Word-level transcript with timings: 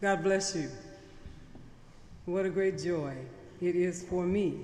God 0.00 0.22
bless 0.22 0.54
you. 0.54 0.70
What 2.26 2.44
a 2.44 2.50
great 2.50 2.78
joy 2.78 3.14
it 3.62 3.74
is 3.74 4.02
for 4.02 4.24
me 4.24 4.60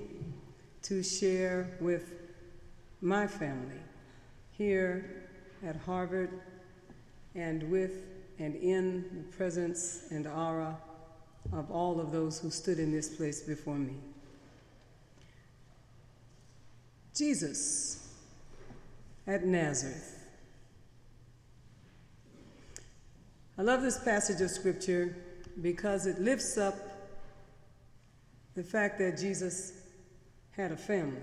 to 0.83 1.01
share 1.01 1.75
with 1.81 2.13
my 3.01 3.25
family 3.25 3.81
here 4.51 5.23
at 5.65 5.75
Harvard 5.75 6.29
and 7.33 7.63
with 7.71 8.03
and 8.37 8.55
in 8.55 9.05
the 9.15 9.35
presence 9.35 10.05
and 10.11 10.27
aura 10.27 10.77
of 11.51 11.71
all 11.71 11.99
of 11.99 12.11
those 12.11 12.39
who 12.39 12.51
stood 12.51 12.77
in 12.77 12.91
this 12.91 13.09
place 13.09 13.41
before 13.41 13.75
me. 13.75 13.95
Jesus 17.15 18.07
at 19.25 19.45
Nazareth. 19.45 20.22
I 23.55 23.61
love 23.61 23.83
this 23.83 23.99
passage 23.99 24.41
of 24.41 24.49
scripture 24.49 25.15
because 25.61 26.07
it 26.07 26.19
lifts 26.19 26.57
up 26.57 26.75
the 28.55 28.63
fact 28.63 28.97
that 28.97 29.17
Jesus 29.17 29.73
had 30.51 30.71
a 30.71 30.77
family. 30.77 31.21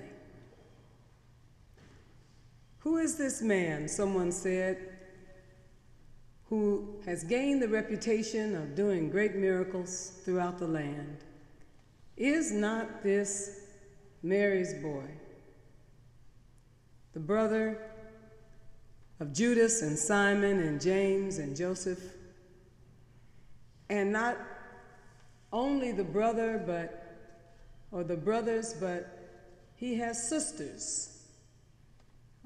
Who 2.81 2.99
is 2.99 3.17
this 3.17 3.43
man, 3.43 3.89
someone 3.89 4.31
said, 4.31 4.79
who 6.49 7.01
has 7.05 7.25
gained 7.25 7.63
the 7.63 7.69
reputation 7.69 8.55
of 8.57 8.75
doing 8.75 9.11
great 9.11 9.35
miracles 9.35 10.13
throughout 10.25 10.59
the 10.59 10.67
land? 10.67 11.19
Is 12.17 12.53
not 12.53 13.03
this 13.03 13.61
Mary's 14.23 14.75
boy, 14.75 15.05
the 17.13 17.21
brother 17.21 17.81
of 19.19 19.33
Judas 19.33 19.83
and 19.83 19.99
Simon 19.99 20.61
and 20.61 20.81
James 20.81 21.39
and 21.39 21.57
Joseph? 21.57 22.01
And 23.91 24.13
not 24.13 24.39
only 25.53 25.91
the 25.91 26.05
brother, 26.05 26.63
but, 26.65 27.19
or 27.91 28.05
the 28.05 28.17
brothers, 28.17 28.73
but 28.73 29.19
he 29.75 29.97
has 29.97 30.29
sisters. 30.29 31.27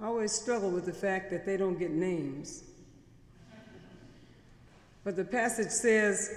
I 0.01 0.07
always 0.07 0.33
struggle 0.33 0.71
with 0.71 0.87
the 0.87 0.93
fact 0.93 1.31
that 1.31 1.45
they 1.45 1.59
don't 1.59 1.79
get 1.79 1.91
names. 1.91 2.65
But 5.05 5.17
the 5.17 5.25
passage 5.25 5.69
says, 5.69 6.35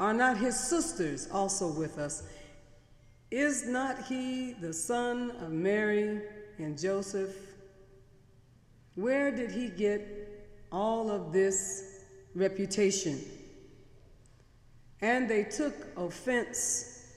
Are 0.00 0.12
not 0.12 0.38
his 0.38 0.58
sisters 0.58 1.28
also 1.30 1.68
with 1.68 1.96
us? 1.96 2.24
Is 3.30 3.66
not 3.66 4.06
he 4.06 4.54
the 4.54 4.72
son 4.72 5.30
of 5.40 5.52
Mary 5.52 6.20
and 6.58 6.76
Joseph? 6.76 7.34
Where 8.96 9.30
did 9.30 9.52
he 9.52 9.68
get 9.68 10.02
all 10.72 11.10
of 11.10 11.32
this 11.32 12.02
reputation? 12.34 13.20
And 15.04 15.28
they 15.28 15.44
took 15.44 15.74
offense 15.98 17.12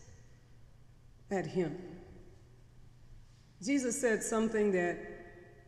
at 1.32 1.46
him. 1.46 1.74
Jesus 3.64 4.00
said 4.00 4.22
something 4.22 4.74
that 4.74 4.98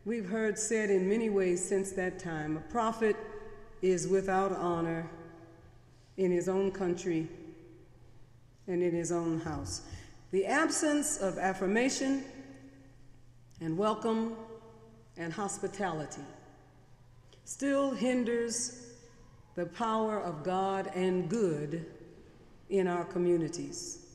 we've 0.04 0.28
heard 0.28 0.58
said 0.58 0.90
in 0.90 1.08
many 1.08 1.30
ways 1.30 1.66
since 1.66 1.92
that 1.92 2.18
time 2.18 2.58
a 2.58 2.72
prophet 2.72 3.16
is 3.80 4.06
without 4.06 4.52
honor 4.52 5.08
in 6.18 6.30
his 6.30 6.46
own 6.46 6.70
country 6.70 7.26
and 8.66 8.82
in 8.82 8.92
his 8.94 9.10
own 9.10 9.40
house. 9.40 9.80
The 10.30 10.44
absence 10.44 11.16
of 11.16 11.38
affirmation 11.38 12.24
and 13.62 13.78
welcome 13.78 14.36
and 15.16 15.32
hospitality 15.32 16.20
still 17.46 17.92
hinders 17.92 18.88
the 19.54 19.64
power 19.64 20.20
of 20.20 20.44
God 20.44 20.90
and 20.94 21.26
good 21.26 21.86
in 22.70 22.86
our 22.86 23.04
communities. 23.04 24.06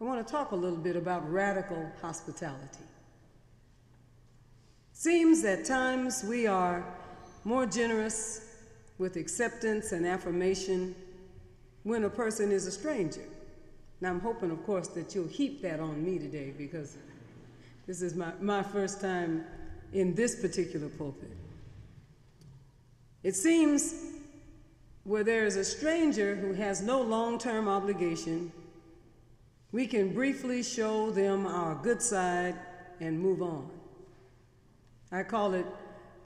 I 0.00 0.04
want 0.04 0.26
to 0.26 0.32
talk 0.32 0.52
a 0.52 0.56
little 0.56 0.78
bit 0.78 0.96
about 0.96 1.30
radical 1.30 1.90
hospitality. 2.00 2.84
Seems 4.94 5.44
at 5.44 5.64
times 5.64 6.24
we 6.24 6.46
are 6.46 6.84
more 7.44 7.66
generous 7.66 8.56
with 8.98 9.16
acceptance 9.16 9.92
and 9.92 10.06
affirmation 10.06 10.94
when 11.82 12.04
a 12.04 12.10
person 12.10 12.52
is 12.52 12.66
a 12.66 12.70
stranger. 12.70 13.24
Now, 14.00 14.10
I'm 14.10 14.20
hoping, 14.20 14.50
of 14.50 14.64
course, 14.64 14.88
that 14.88 15.14
you'll 15.14 15.28
heap 15.28 15.60
that 15.62 15.80
on 15.80 16.02
me 16.04 16.18
today 16.18 16.54
because 16.56 16.96
this 17.86 18.00
is 18.00 18.14
my, 18.14 18.32
my 18.40 18.62
first 18.62 19.00
time 19.00 19.44
in 19.92 20.14
this 20.14 20.40
particular 20.40 20.88
pulpit. 20.88 21.30
It 23.22 23.34
seems 23.34 23.94
where 25.04 25.24
there 25.24 25.46
is 25.46 25.56
a 25.56 25.64
stranger 25.64 26.36
who 26.36 26.52
has 26.52 26.82
no 26.82 27.00
long 27.00 27.38
term 27.38 27.68
obligation, 27.68 28.52
we 29.72 29.86
can 29.86 30.12
briefly 30.12 30.62
show 30.62 31.10
them 31.10 31.46
our 31.46 31.74
good 31.76 32.02
side 32.02 32.56
and 33.00 33.18
move 33.18 33.42
on. 33.42 33.70
I 35.12 35.22
call 35.22 35.54
it 35.54 35.66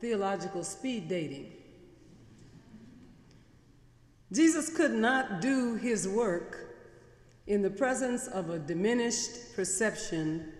theological 0.00 0.64
speed 0.64 1.08
dating. 1.08 1.52
Jesus 4.32 4.74
could 4.74 4.92
not 4.92 5.40
do 5.40 5.76
his 5.76 6.08
work 6.08 6.76
in 7.46 7.62
the 7.62 7.70
presence 7.70 8.26
of 8.26 8.50
a 8.50 8.58
diminished 8.58 9.54
perception 9.54 10.52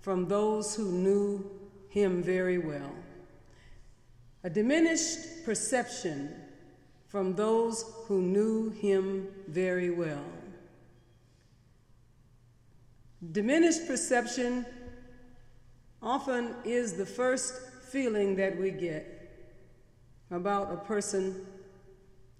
from 0.00 0.26
those 0.26 0.74
who 0.74 0.90
knew 0.90 1.50
him 1.88 2.22
very 2.22 2.58
well. 2.58 2.92
A 4.44 4.50
diminished 4.50 5.44
perception 5.44 6.34
from 7.12 7.34
those 7.34 7.84
who 8.06 8.22
knew 8.22 8.70
him 8.70 9.28
very 9.46 9.90
well. 9.90 10.24
Diminished 13.32 13.86
perception 13.86 14.64
often 16.02 16.54
is 16.64 16.94
the 16.94 17.04
first 17.04 17.54
feeling 17.90 18.34
that 18.36 18.58
we 18.58 18.70
get 18.70 19.30
about 20.30 20.72
a 20.72 20.76
person 20.78 21.44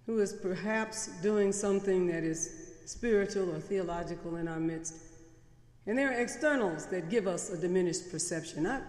who 0.06 0.21
is 0.21 0.32
perhaps 0.32 1.09
doing 1.21 1.53
something 1.53 2.06
that 2.06 2.25
is 2.25 2.71
spiritual 2.87 3.55
or 3.55 3.61
theological 3.61 4.37
in 4.37 4.49
our 4.49 4.59
midst. 4.59 4.94
And 5.87 5.99
there 5.99 6.09
are 6.09 6.19
externals 6.19 6.87
that 6.87 7.11
give 7.11 7.27
us 7.27 7.50
a 7.50 7.59
diminished 7.59 8.11
perception. 8.11 8.66
I, 8.66 8.81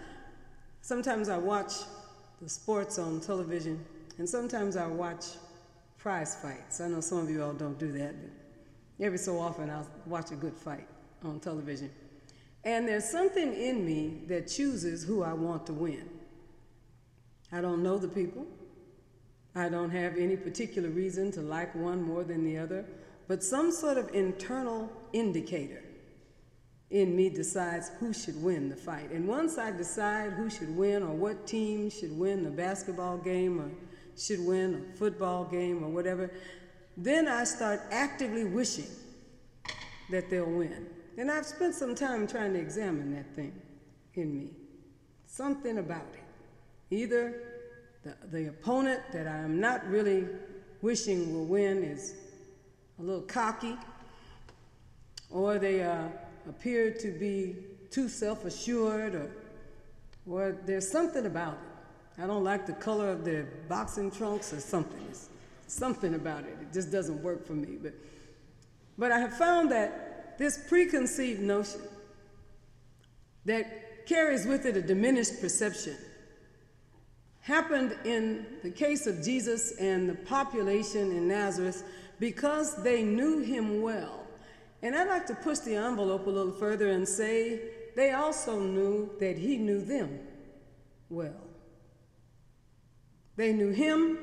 sometimes 0.80 1.28
I 1.28 1.38
watch 1.38 1.74
the 2.42 2.48
sports 2.48 2.98
on 2.98 3.20
television, 3.20 3.84
and 4.18 4.30
sometimes 4.30 4.78
I 4.78 4.88
watch 4.88 5.26
prize 6.04 6.36
fights. 6.36 6.82
I 6.82 6.90
know 6.90 7.00
some 7.00 7.20
of 7.20 7.30
you 7.30 7.42
all 7.42 7.54
don't 7.54 7.80
do 7.80 7.90
that, 7.94 8.14
but 8.22 9.06
every 9.06 9.18
so 9.18 9.40
often 9.40 9.70
I'll 9.70 9.88
watch 10.06 10.32
a 10.32 10.36
good 10.36 10.54
fight 10.54 10.86
on 11.24 11.40
television. 11.40 11.90
And 12.66 12.86
there's 12.86 13.10
something 13.10 13.54
in 13.54 13.86
me 13.86 14.24
that 14.28 14.50
chooses 14.50 15.06
who 15.06 15.24
I 15.24 15.32
want 15.32 15.66
to 15.68 15.74
win. 15.74 16.10
I 17.54 17.62
don't 17.62 17.82
know 17.82 17.98
the 17.98 18.10
people. 18.10 18.46
I 19.56 19.70
don't 19.70 19.92
have 19.92 20.18
any 20.18 20.36
particular 20.36 20.90
reason 20.90 21.32
to 21.34 21.42
like 21.42 21.74
one 21.74 22.02
more 22.02 22.26
than 22.26 22.44
the 22.44 22.58
other, 22.58 22.84
but 23.30 23.42
some 23.42 23.72
sort 23.72 23.98
of 23.98 24.14
internal 24.14 24.92
indicator 25.14 25.84
in 26.90 27.16
me 27.16 27.30
decides 27.30 27.92
who 28.02 28.12
should 28.12 28.42
win 28.44 28.68
the 28.68 28.76
fight. 28.76 29.10
And 29.12 29.26
once 29.26 29.58
I 29.58 29.72
decide 29.72 30.34
who 30.34 30.50
should 30.50 30.76
win 30.76 31.02
or 31.02 31.14
what 31.14 31.48
team 31.48 31.90
should 31.90 32.18
win 32.18 32.44
the 32.44 32.52
basketball 32.52 33.20
game 33.20 33.62
or 33.62 33.72
should 34.18 34.46
win 34.46 34.92
a 34.94 34.98
football 34.98 35.46
game 35.46 35.84
or 35.84 35.90
whatever, 35.90 36.32
then 36.98 37.28
I 37.28 37.44
start 37.44 37.82
actively 37.92 38.46
wishing 38.46 38.88
that 40.12 40.30
they'll 40.30 40.46
win. 40.46 40.88
And 41.18 41.32
I've 41.32 41.46
spent 41.46 41.76
some 41.76 41.96
time 41.96 42.28
trying 42.28 42.54
to 42.54 42.60
examine 42.60 43.14
that 43.16 43.34
thing 43.36 43.54
in 44.16 44.38
me. 44.38 44.50
Something 45.26 45.80
about 45.80 46.06
it. 46.14 46.96
Either 46.96 47.42
the, 48.04 48.16
the 48.32 48.50
opponent 48.50 49.02
that 49.12 49.28
I 49.28 49.38
am 49.38 49.60
not 49.60 49.86
really 49.88 50.28
wishing 50.82 51.34
will 51.34 51.46
win 51.46 51.84
is 51.84 52.16
a 53.00 53.02
little 53.02 53.22
cocky, 53.22 53.76
or 55.30 55.58
they 55.58 55.82
uh, 55.84 56.08
appear 56.48 56.92
to 56.92 57.12
be 57.12 57.56
too 57.90 58.08
self 58.08 58.46
assured, 58.46 59.16
or, 59.16 59.32
or 60.30 60.58
there's 60.66 60.90
something 60.90 61.26
about 61.26 61.54
it 61.54 61.73
I 62.18 62.28
don't 62.28 62.44
like 62.44 62.66
the 62.66 62.74
color 62.74 63.10
of 63.10 63.26
their 63.26 63.44
boxing 63.68 64.12
trunks 64.12 64.54
or 64.54 64.60
something. 64.60 65.04
It's 65.10 65.30
something 65.68 66.14
about 66.14 66.44
it. 66.44 66.56
It 66.62 66.74
just 66.74 66.92
doesn't 66.92 67.22
work 67.24 67.46
for 67.46 67.54
me. 67.54 67.78
But, 67.82 67.94
but 68.98 69.12
I 69.12 69.20
have 69.20 69.36
found 69.36 69.72
that 69.72 70.38
this 70.38 70.60
preconceived 70.70 71.42
notion 71.42 71.82
that 73.46 74.06
carries 74.06 74.46
with 74.46 74.66
it 74.66 74.78
a 74.78 74.82
diminished 74.82 75.42
perception 75.42 75.98
happened 77.42 77.98
in 78.06 78.46
the 78.64 78.70
case 78.72 79.06
of 79.06 79.22
Jesus 79.22 79.74
and 79.78 80.10
the 80.10 80.16
population 80.16 81.12
in 81.12 81.28
Nazareth 81.28 81.84
because 82.20 82.82
they 82.84 83.04
knew 83.04 83.40
him 83.40 83.82
well. 83.82 84.26
And 84.82 84.96
I'd 84.96 85.10
like 85.10 85.26
to 85.28 85.36
push 85.36 85.60
the 85.60 85.76
envelope 85.76 86.28
a 86.28 86.30
little 86.30 86.54
further 86.54 86.92
and 86.92 87.08
say 87.08 87.60
they 87.96 88.12
also 88.12 88.60
knew 88.60 89.10
that 89.20 89.38
he 89.38 89.58
knew 89.58 89.82
them 89.82 90.20
well. 91.10 91.53
They 93.36 93.54
knew 93.54 93.72
him, 93.72 94.20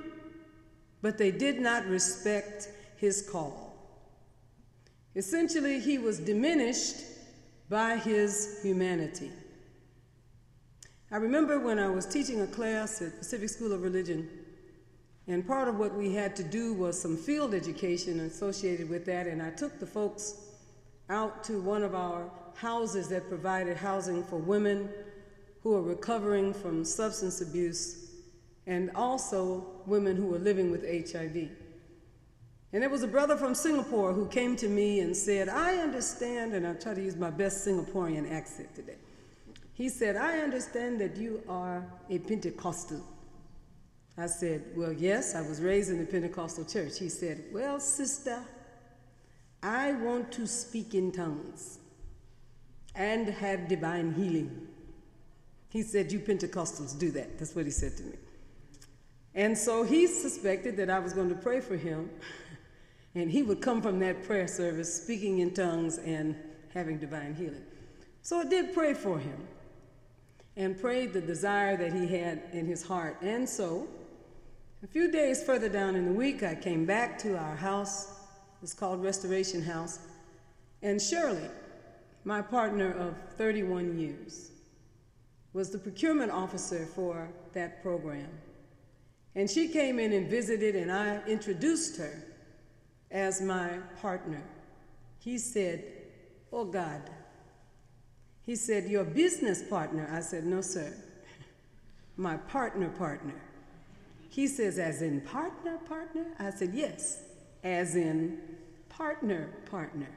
but 1.03 1.19
they 1.19 1.31
did 1.31 1.61
not 1.61 1.87
respect 1.87 2.69
his 2.97 3.29
call. 3.29 3.75
Essentially, 5.17 5.81
he 5.81 5.99
was 5.99 6.21
diminished 6.21 6.97
by 7.69 7.97
his 7.97 8.61
humanity. 8.63 9.31
I 11.11 11.17
remember 11.17 11.59
when 11.59 11.79
I 11.79 11.89
was 11.89 12.07
teaching 12.07 12.41
a 12.41 12.47
class 12.47 13.03
at 13.03 13.19
Pacific 13.19 13.49
School 13.49 13.73
of 13.73 13.83
Religion, 13.83 14.29
and 15.27 15.47
part 15.47 15.67
of 15.67 15.79
what 15.79 15.95
we 15.95 16.15
had 16.15 16.37
to 16.37 16.45
do 16.45 16.75
was 16.75 17.01
some 17.01 17.17
field 17.17 17.55
education 17.55 18.21
associated 18.21 18.89
with 18.89 19.05
that, 19.07 19.27
and 19.27 19.43
I 19.43 19.51
took 19.51 19.81
the 19.81 19.87
folks 19.87 20.35
out 21.09 21.43
to 21.45 21.61
one 21.61 21.83
of 21.83 21.95
our 21.97 22.31
houses 22.55 23.09
that 23.09 23.29
provided 23.29 23.77
housing 23.77 24.23
for 24.23 24.37
women 24.37 24.89
who 25.63 25.75
are 25.75 25.83
recovering 25.83 26.55
from 26.55 26.85
substance 26.85 27.41
abuse 27.41 28.10
and 28.71 28.89
also 28.95 29.67
women 29.85 30.17
who 30.17 30.27
were 30.27 30.39
living 30.39 30.71
with 30.71 30.85
HIV. 30.85 31.49
And 32.73 32.83
there 32.83 32.89
was 32.89 33.03
a 33.03 33.09
brother 33.09 33.37
from 33.37 33.53
Singapore 33.53 34.13
who 34.13 34.27
came 34.27 34.55
to 34.57 34.69
me 34.69 35.01
and 35.01 35.15
said, 35.17 35.49
I 35.49 35.79
understand, 35.79 36.55
and 36.55 36.65
I'll 36.65 36.77
try 36.77 36.95
to 36.95 37.03
use 37.03 37.17
my 37.17 37.31
best 37.31 37.67
Singaporean 37.67 38.31
accent 38.31 38.73
today. 38.77 38.95
He 39.75 39.89
said, 39.89 40.15
I 40.15 40.39
understand 40.39 41.01
that 41.01 41.17
you 41.17 41.43
are 41.49 41.85
a 42.11 42.19
Pentecostal. 42.21 43.03
I 44.17 44.27
said, 44.27 44.63
Well, 44.77 44.93
yes, 44.93 45.35
I 45.35 45.41
was 45.41 45.61
raised 45.61 45.91
in 45.91 45.99
the 45.99 46.07
Pentecostal 46.07 46.65
church. 46.65 46.97
He 46.97 47.09
said, 47.09 47.43
Well, 47.53 47.81
sister, 47.81 48.41
I 49.65 49.95
want 49.95 50.31
to 50.33 50.47
speak 50.47 50.95
in 50.95 51.11
tongues 51.11 51.79
and 52.95 53.27
have 53.27 53.67
divine 53.67 54.15
healing. 54.15 54.69
He 55.71 55.83
said, 55.83 56.13
You 56.13 56.21
Pentecostals 56.21 56.97
do 56.97 57.11
that. 57.13 57.37
That's 57.37 57.57
what 57.57 57.65
he 57.65 57.73
said 57.73 57.97
to 57.97 58.05
me. 58.05 58.15
And 59.35 59.57
so 59.57 59.85
he 59.85 60.07
suspected 60.07 60.77
that 60.79 60.91
I 60.91 60.99
was 60.99 61.13
going 61.13 61.29
to 61.29 61.35
pray 61.35 61.61
for 61.61 61.77
him, 61.77 62.11
and 63.15 63.31
he 63.31 63.43
would 63.43 63.61
come 63.61 63.81
from 63.81 63.99
that 64.01 64.25
prayer 64.25 64.49
service 64.49 65.03
speaking 65.03 65.39
in 65.39 65.55
tongues 65.55 65.99
and 65.99 66.37
having 66.75 66.99
divine 66.99 67.35
healing. 67.35 67.65
So 68.23 68.41
I 68.41 68.45
did 68.45 68.75
pray 68.75 68.95
for 68.95 69.19
him 69.19 69.47
and 70.57 70.79
prayed 70.79 71.13
the 71.13 71.21
desire 71.21 71.77
that 71.77 71.93
he 71.93 72.07
had 72.07 72.43
in 72.53 72.67
his 72.67 72.83
heart. 72.83 73.17
And 73.23 73.49
so, 73.49 73.89
a 74.83 74.87
few 74.87 75.11
days 75.11 75.43
further 75.43 75.69
down 75.69 75.95
in 75.95 76.07
the 76.07 76.13
week, 76.13 76.43
I 76.43 76.55
came 76.55 76.85
back 76.85 77.19
to 77.21 77.37
our 77.37 77.57
house. 77.57 78.13
It's 78.63 78.75
called 78.75 79.03
Restoration 79.03 79.63
House. 79.63 80.01
And 80.83 81.01
Shirley, 81.01 81.49
my 82.25 82.43
partner 82.43 82.93
of 82.93 83.15
31 83.37 83.99
years, 83.99 84.51
was 85.53 85.71
the 85.71 85.79
procurement 85.79 86.31
officer 86.31 86.87
for 86.87 87.29
that 87.53 87.83
program. 87.83 88.29
And 89.35 89.49
she 89.49 89.69
came 89.69 89.99
in 89.99 90.13
and 90.13 90.29
visited, 90.29 90.75
and 90.75 90.91
I 90.91 91.21
introduced 91.27 91.99
her 91.99 92.23
as 93.11 93.41
my 93.41 93.79
partner. 94.01 94.43
He 95.19 95.39
said, 95.39 95.85
Oh 96.53 96.65
God. 96.65 97.03
He 98.43 98.57
said, 98.57 98.89
Your 98.89 99.05
business 99.05 99.63
partner? 99.63 100.09
I 100.13 100.21
said, 100.21 100.45
No, 100.45 100.61
sir. 100.61 100.93
My 102.17 102.37
partner, 102.37 102.89
partner. 102.89 103.41
He 104.29 104.47
says, 104.47 104.79
As 104.79 105.03
in 105.03 105.21
partner, 105.21 105.79
partner? 105.89 106.27
I 106.39 106.51
said, 106.51 106.73
Yes, 106.75 107.23
as 107.63 107.95
in 107.95 108.39
partner, 108.89 109.51
partner. 109.71 110.09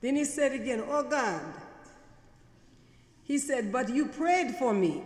Then 0.00 0.16
he 0.16 0.24
said 0.24 0.52
again, 0.52 0.82
Oh 0.86 1.08
God. 1.08 1.42
He 3.22 3.38
said, 3.38 3.72
But 3.72 3.88
you 3.88 4.06
prayed 4.06 4.56
for 4.56 4.74
me. 4.74 5.02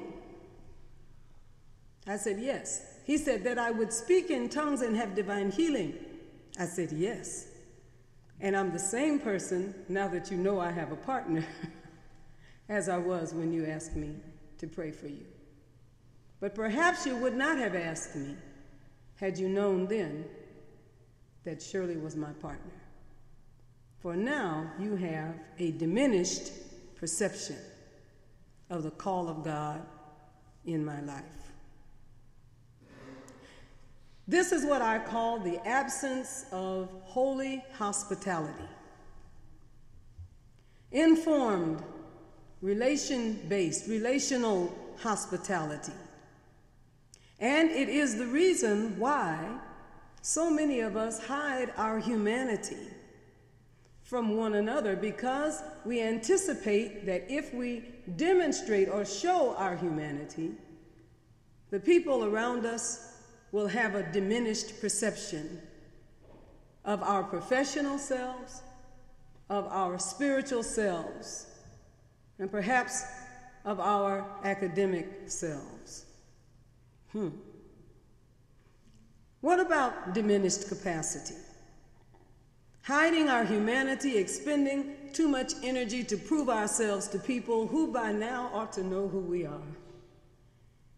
I 2.06 2.16
said, 2.16 2.40
Yes. 2.40 2.97
He 3.08 3.16
said 3.16 3.42
that 3.44 3.58
I 3.58 3.70
would 3.70 3.90
speak 3.90 4.28
in 4.30 4.50
tongues 4.50 4.82
and 4.82 4.94
have 4.94 5.14
divine 5.14 5.50
healing. 5.50 5.94
I 6.58 6.66
said, 6.66 6.92
Yes. 6.92 7.46
And 8.38 8.54
I'm 8.54 8.70
the 8.70 8.78
same 8.78 9.18
person 9.18 9.74
now 9.88 10.08
that 10.08 10.30
you 10.30 10.36
know 10.36 10.60
I 10.60 10.70
have 10.70 10.92
a 10.92 10.96
partner 10.96 11.42
as 12.68 12.90
I 12.90 12.98
was 12.98 13.32
when 13.32 13.50
you 13.50 13.64
asked 13.64 13.96
me 13.96 14.14
to 14.58 14.66
pray 14.66 14.90
for 14.90 15.08
you. 15.08 15.24
But 16.38 16.54
perhaps 16.54 17.06
you 17.06 17.16
would 17.16 17.34
not 17.34 17.56
have 17.56 17.74
asked 17.74 18.14
me 18.14 18.36
had 19.16 19.38
you 19.38 19.48
known 19.48 19.86
then 19.86 20.26
that 21.44 21.62
Shirley 21.62 21.96
was 21.96 22.14
my 22.14 22.32
partner. 22.42 22.78
For 24.00 24.14
now 24.16 24.70
you 24.78 24.96
have 24.96 25.34
a 25.58 25.70
diminished 25.72 26.52
perception 26.94 27.56
of 28.68 28.82
the 28.82 28.90
call 28.90 29.30
of 29.30 29.42
God 29.42 29.80
in 30.66 30.84
my 30.84 31.00
life. 31.00 31.47
This 34.28 34.52
is 34.52 34.66
what 34.66 34.82
I 34.82 34.98
call 34.98 35.38
the 35.38 35.58
absence 35.66 36.44
of 36.52 36.90
holy 37.04 37.64
hospitality. 37.78 38.68
Informed, 40.92 41.82
relation 42.60 43.40
based, 43.48 43.88
relational 43.88 44.70
hospitality. 44.98 45.94
And 47.40 47.70
it 47.70 47.88
is 47.88 48.18
the 48.18 48.26
reason 48.26 48.98
why 48.98 49.58
so 50.20 50.50
many 50.50 50.80
of 50.80 50.94
us 50.94 51.24
hide 51.24 51.72
our 51.78 51.98
humanity 51.98 52.88
from 54.02 54.36
one 54.36 54.54
another 54.54 54.94
because 54.94 55.62
we 55.86 56.02
anticipate 56.02 57.06
that 57.06 57.30
if 57.30 57.54
we 57.54 57.84
demonstrate 58.16 58.90
or 58.90 59.06
show 59.06 59.54
our 59.56 59.76
humanity, 59.76 60.50
the 61.70 61.80
people 61.80 62.24
around 62.24 62.66
us 62.66 63.17
will 63.52 63.68
have 63.68 63.94
a 63.94 64.02
diminished 64.12 64.80
perception 64.80 65.60
of 66.84 67.02
our 67.02 67.22
professional 67.22 67.98
selves, 67.98 68.62
of 69.48 69.66
our 69.68 69.98
spiritual 69.98 70.62
selves, 70.62 71.46
and 72.38 72.50
perhaps 72.50 73.04
of 73.64 73.80
our 73.80 74.24
academic 74.44 75.08
selves. 75.26 76.06
Hmm. 77.12 77.28
What 79.40 79.60
about 79.60 80.14
diminished 80.14 80.68
capacity? 80.68 81.34
hiding 82.88 83.28
our 83.28 83.44
humanity, 83.44 84.16
expending 84.16 84.94
too 85.12 85.28
much 85.28 85.52
energy 85.62 86.02
to 86.02 86.16
prove 86.16 86.48
ourselves 86.48 87.06
to 87.06 87.18
people 87.18 87.66
who 87.66 87.92
by 87.92 88.10
now 88.10 88.50
ought 88.54 88.72
to 88.72 88.82
know 88.82 89.06
who 89.06 89.20
we 89.20 89.44
are. 89.44 89.68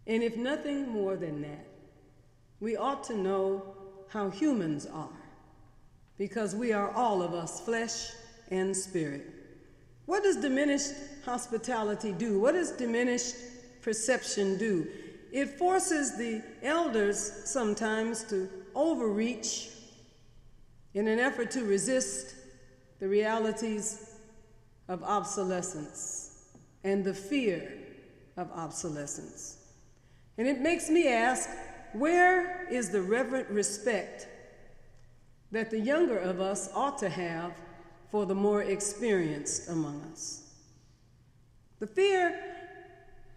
And 0.06 0.22
if 0.22 0.36
nothing 0.36 0.88
more 0.88 1.16
than 1.16 1.42
that, 1.42 1.66
we 2.60 2.76
ought 2.76 3.02
to 3.04 3.16
know 3.16 3.74
how 4.08 4.30
humans 4.30 4.86
are, 4.86 5.08
because 6.18 6.54
we 6.54 6.72
are 6.72 6.90
all 6.90 7.22
of 7.22 7.32
us 7.32 7.60
flesh 7.60 8.10
and 8.50 8.76
spirit. 8.76 9.26
What 10.06 10.22
does 10.22 10.36
diminished 10.36 10.92
hospitality 11.24 12.12
do? 12.12 12.40
What 12.40 12.52
does 12.52 12.72
diminished 12.72 13.36
perception 13.80 14.58
do? 14.58 14.86
It 15.32 15.58
forces 15.58 16.16
the 16.16 16.42
elders 16.62 17.18
sometimes 17.44 18.24
to 18.24 18.48
overreach 18.74 19.70
in 20.94 21.06
an 21.06 21.20
effort 21.20 21.50
to 21.52 21.64
resist 21.64 22.34
the 22.98 23.08
realities 23.08 24.16
of 24.88 25.02
obsolescence 25.04 26.48
and 26.82 27.04
the 27.04 27.14
fear 27.14 27.72
of 28.36 28.50
obsolescence. 28.52 29.58
And 30.36 30.48
it 30.48 30.60
makes 30.60 30.90
me 30.90 31.08
ask 31.08 31.48
where 31.92 32.66
is 32.70 32.90
the 32.90 33.02
reverent 33.02 33.48
respect 33.48 34.28
that 35.52 35.70
the 35.70 35.80
younger 35.80 36.18
of 36.18 36.40
us 36.40 36.70
ought 36.74 36.98
to 36.98 37.08
have 37.08 37.52
for 38.10 38.26
the 38.26 38.34
more 38.34 38.62
experienced 38.62 39.68
among 39.68 40.02
us? 40.12 40.42
The 41.78 41.86
fear 41.86 42.38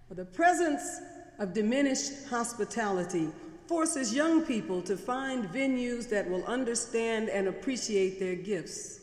or 0.10 0.16
the 0.16 0.26
presence 0.26 1.00
of 1.40 1.54
diminished 1.54 2.28
hospitality 2.30 3.30
forces 3.68 4.14
young 4.14 4.44
people 4.44 4.82
to 4.84 4.98
find 4.98 5.46
venues 5.46 6.10
that 6.10 6.30
will 6.30 6.44
understand 6.46 7.30
and 7.30 7.48
appreciate 7.48 8.20
their 8.20 8.36
gifts. 8.36 9.00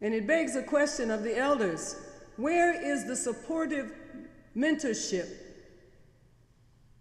And 0.00 0.14
it 0.14 0.26
begs 0.26 0.56
a 0.56 0.62
question 0.62 1.10
of 1.10 1.22
the 1.22 1.38
elders 1.38 1.96
where 2.36 2.72
is 2.72 3.04
the 3.04 3.14
supportive 3.14 3.92
mentorship 4.56 5.28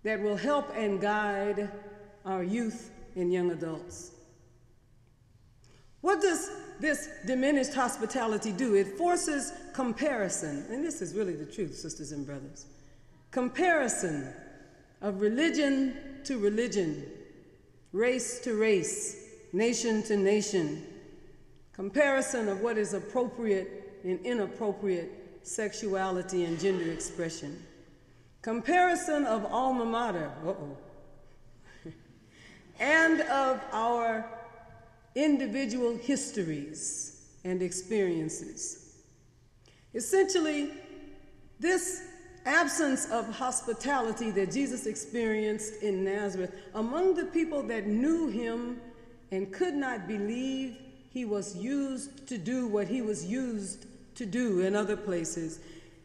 that 0.04 0.22
will 0.22 0.38
help 0.38 0.72
and 0.76 1.00
guide 1.00 1.70
our 2.26 2.44
youth 2.44 2.92
and 3.16 3.32
young 3.32 3.52
adults? 3.52 4.12
What 6.02 6.22
does 6.22 6.50
this 6.80 7.10
diminished 7.28 7.74
hospitality 7.74 8.52
do? 8.52 8.74
It 8.76 8.98
forces 8.98 9.54
comparison, 9.74 10.66
and 10.70 10.84
this 10.84 11.02
is 11.02 11.14
really 11.14 11.36
the 11.36 11.46
truth, 11.46 11.76
sisters 11.76 12.12
and 12.12 12.26
brothers. 12.26 12.66
Comparison 13.30 14.34
of 15.02 15.22
religion 15.22 15.96
to 16.26 16.40
religion, 16.40 17.06
race 17.94 18.40
to 18.42 18.56
race, 18.56 19.28
nation 19.54 20.02
to 20.04 20.18
nation, 20.18 20.86
comparison 21.74 22.50
of 22.50 22.62
what 22.62 22.78
is 22.78 22.94
appropriate 22.94 24.00
and 24.04 24.20
inappropriate 24.26 25.40
sexuality 25.44 26.46
and 26.46 26.60
gender 26.60 26.92
expression, 26.92 27.62
comparison 28.42 29.26
of 29.26 29.46
alma 29.46 29.86
mater, 29.86 30.32
uh-oh, 30.46 30.78
and 32.80 33.22
of 33.22 33.62
our 33.72 34.26
individual 35.16 35.96
histories 35.98 37.28
and 37.44 37.62
experiences. 37.62 38.96
Essentially, 39.94 40.72
this 41.60 42.04
absence 42.46 43.10
of 43.12 43.30
hospitality 43.36 44.32
that 44.32 44.52
Jesus 44.52 44.88
experienced 44.88 45.84
in 45.84 46.04
Nazareth 46.04 46.54
among 46.74 47.14
the 47.14 47.26
people 47.26 47.62
that 47.64 47.86
knew 47.86 48.28
him 48.28 48.82
and 49.32 49.52
could 49.52 49.76
not 49.76 50.08
believe 50.08 50.78
he 51.12 51.26
was 51.26 51.56
used 51.56 52.28
to 52.28 52.38
do 52.38 52.68
what 52.68 52.88
he 52.88 53.02
was 53.02 53.26
used 53.26 53.86
to 54.16 54.26
do 54.26 54.62
in 54.62 54.76
other 54.76 54.98
places. 54.98 55.60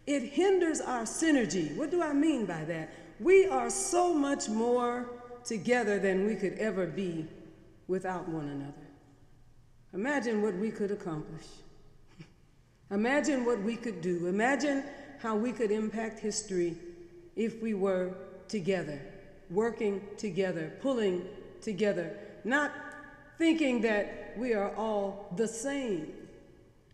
It 0.06 0.22
hinders 0.22 0.80
our 0.80 1.02
synergy. 1.02 1.74
What 1.76 1.90
do 1.90 2.02
I 2.02 2.12
mean 2.12 2.46
by 2.46 2.64
that? 2.64 2.90
We 3.18 3.46
are 3.48 3.70
so 3.70 4.14
much 4.14 4.48
more 4.48 5.08
together 5.44 5.98
than 5.98 6.26
we 6.26 6.36
could 6.36 6.54
ever 6.58 6.86
be 6.86 7.26
without 7.88 8.28
one 8.28 8.48
another. 8.48 8.72
Imagine 9.94 10.42
what 10.42 10.54
we 10.54 10.70
could 10.70 10.90
accomplish. 10.90 11.46
Imagine 12.90 13.44
what 13.44 13.60
we 13.62 13.76
could 13.76 14.00
do. 14.00 14.26
Imagine 14.26 14.84
how 15.18 15.34
we 15.34 15.52
could 15.52 15.70
impact 15.70 16.20
history 16.20 16.76
if 17.34 17.62
we 17.62 17.74
were 17.74 18.12
together, 18.48 19.00
working 19.50 20.00
together, 20.16 20.72
pulling 20.80 21.26
together, 21.60 22.16
not 22.44 22.72
thinking 23.38 23.80
that 23.82 24.34
we 24.36 24.54
are 24.54 24.74
all 24.76 25.32
the 25.36 25.48
same, 25.48 26.12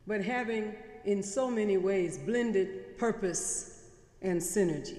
but 0.06 0.22
having 0.22 0.74
in 1.04 1.22
so 1.22 1.50
many 1.50 1.76
ways 1.76 2.18
blended 2.18 2.98
purpose 2.98 3.84
and 4.20 4.40
synergy. 4.40 4.98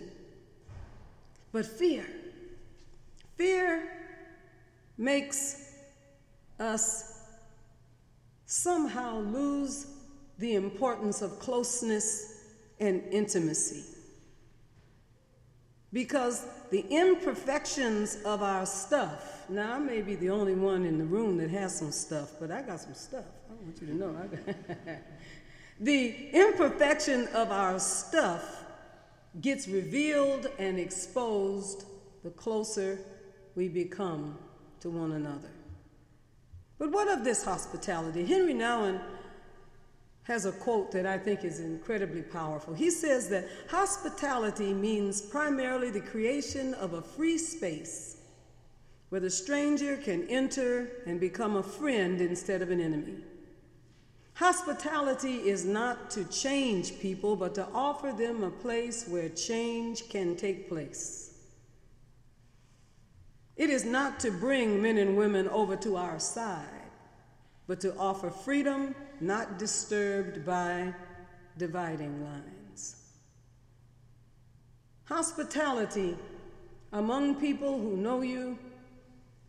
But 1.52 1.66
fear, 1.66 2.06
fear 3.38 3.90
makes 4.98 5.74
us 6.60 7.22
somehow 8.46 9.20
lose 9.20 9.88
the 10.40 10.56
importance 10.56 11.22
of 11.22 11.40
closeness 11.40 12.42
and 12.80 13.02
intimacy. 13.12 13.84
Because 15.92 16.46
the 16.72 16.86
imperfections 16.90 18.18
of 18.26 18.42
our 18.42 18.66
stuff, 18.66 19.48
now 19.48 19.76
I 19.76 19.80
may 19.80 20.02
be 20.02 20.16
the 20.16 20.32
only 20.32 20.56
one 20.56 20.86
in 20.86 20.98
the 20.98 21.06
room 21.06 21.38
that 21.38 21.52
has 21.52 21.78
some 21.78 21.92
stuff, 21.92 22.32
but 22.40 22.50
I 22.50 22.64
got 22.64 22.80
some 22.80 22.96
stuff. 22.96 23.26
I 23.50 23.54
want 23.64 23.80
you 23.80 23.88
to 23.88 23.96
know. 23.96 24.16
the 25.80 26.30
imperfection 26.32 27.28
of 27.30 27.52
our 27.52 27.80
stuff 27.80 28.64
gets 29.42 29.68
revealed 29.68 30.48
and 30.60 30.80
exposed 30.80 31.86
the 32.24 32.30
closer 32.32 33.00
we 33.56 33.68
become 33.68 34.38
to 34.80 34.90
one 34.90 35.14
another. 35.14 35.50
But 36.78 36.92
what 36.92 37.08
of 37.08 37.24
this 37.24 37.44
hospitality? 37.44 38.26
Henri 38.26 38.54
Nouwen 38.54 39.02
has 40.24 40.46
a 40.46 40.52
quote 40.52 40.92
that 40.92 41.06
I 41.06 41.18
think 41.18 41.44
is 41.44 41.60
incredibly 41.60 42.22
powerful. 42.22 42.74
He 42.74 42.90
says 42.90 43.30
that 43.30 43.48
hospitality 43.70 44.74
means 44.74 45.22
primarily 45.22 45.90
the 45.90 46.02
creation 46.02 46.74
of 46.76 46.94
a 46.94 47.02
free 47.02 47.38
space 47.38 48.18
where 49.10 49.22
the 49.22 49.30
stranger 49.30 49.98
can 49.98 50.28
enter 50.30 50.90
and 51.06 51.20
become 51.20 51.58
a 51.58 51.64
friend 51.64 52.22
instead 52.22 52.62
of 52.62 52.72
an 52.72 52.80
enemy. 52.80 53.18
Hospitality 54.36 55.48
is 55.48 55.64
not 55.64 56.10
to 56.12 56.24
change 56.26 57.00
people, 57.00 57.36
but 57.36 57.54
to 57.56 57.68
offer 57.74 58.12
them 58.12 58.44
a 58.44 58.50
place 58.50 59.08
where 59.08 59.30
change 59.30 60.10
can 60.10 60.36
take 60.36 60.68
place. 60.68 61.34
It 63.56 63.70
is 63.70 63.86
not 63.86 64.20
to 64.22 64.32
bring 64.32 64.82
men 64.82 64.98
and 64.98 65.16
women 65.16 65.48
over 65.50 65.76
to 65.78 65.98
our 65.98 66.20
side, 66.20 66.66
but 67.68 67.80
to 67.82 67.96
offer 67.98 68.32
freedom 68.32 68.96
not 69.20 69.60
disturbed 69.60 70.44
by 70.44 70.94
dividing 71.58 72.24
lines. 72.24 72.96
Hospitality 75.06 76.18
among 76.92 77.36
people 77.36 77.80
who 77.80 77.96
know 77.96 78.22
you, 78.22 78.58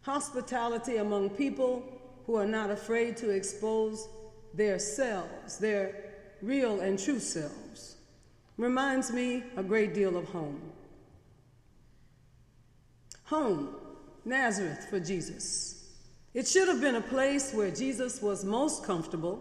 hospitality 0.02 0.98
among 0.98 1.30
people 1.30 1.82
who 2.26 2.36
are 2.36 2.46
not 2.46 2.70
afraid 2.70 3.16
to 3.16 3.30
expose 3.30 4.08
their 4.56 4.78
selves, 4.78 5.58
their 5.58 5.94
real 6.42 6.80
and 6.80 6.98
true 6.98 7.18
selves, 7.18 7.96
reminds 8.56 9.12
me 9.12 9.42
a 9.56 9.62
great 9.62 9.94
deal 9.94 10.16
of 10.16 10.28
home. 10.28 10.60
Home, 13.24 13.74
Nazareth 14.24 14.86
for 14.88 15.00
Jesus. 15.00 15.90
It 16.34 16.46
should 16.46 16.68
have 16.68 16.80
been 16.80 16.96
a 16.96 17.00
place 17.00 17.52
where 17.52 17.70
Jesus 17.70 18.20
was 18.20 18.44
most 18.44 18.84
comfortable 18.84 19.40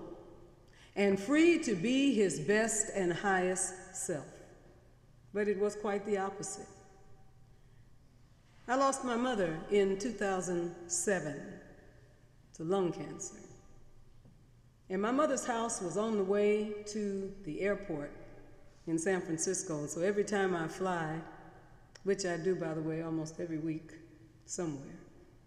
and 0.96 1.20
free 1.20 1.60
to 1.60 1.76
be 1.76 2.14
his 2.14 2.40
best 2.40 2.92
and 2.94 3.12
highest 3.12 3.96
self. 3.96 4.26
But 5.34 5.48
it 5.48 5.60
was 5.60 5.76
quite 5.76 6.06
the 6.06 6.18
opposite. 6.18 6.68
I 8.68 8.76
lost 8.76 9.04
my 9.04 9.16
mother 9.16 9.60
in 9.72 9.98
2007 9.98 11.42
to 12.56 12.64
lung 12.64 12.94
cancer. 12.94 13.36
And 14.94 15.02
my 15.02 15.10
mother's 15.10 15.44
house 15.44 15.82
was 15.82 15.98
on 15.98 16.18
the 16.18 16.24
way 16.24 16.72
to 16.90 17.34
the 17.46 17.62
airport 17.62 18.12
in 18.86 19.00
San 19.00 19.22
Francisco. 19.22 19.88
So 19.88 20.02
every 20.02 20.24
time 20.24 20.56
I 20.56 20.68
fly, 20.68 21.20
which 22.04 22.28
I 22.28 22.38
do, 22.38 22.54
by 22.54 22.76
the 22.76 22.82
way, 22.82 23.02
almost 23.02 23.40
every 23.40 23.58
week 23.58 23.94
somewhere, 24.46 25.00